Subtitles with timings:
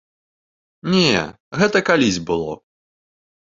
[0.93, 1.11] Не,
[1.61, 2.61] гэта калісь было.